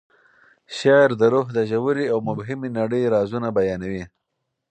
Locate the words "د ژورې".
1.57-2.05